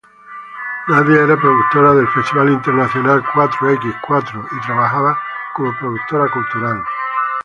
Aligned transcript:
Nadia 0.87 1.19
era 1.25 1.37
productora 1.37 1.93
del 1.93 2.07
Festival 2.07 2.49
Internacional 2.49 3.21
Cuatro 3.35 3.69
x 3.71 3.83
Cuatro 4.07 4.43
y 4.51 4.65
trabajaba 4.65 5.15
como 5.55 5.77
productora 5.77 6.27
cultural. 6.31 6.81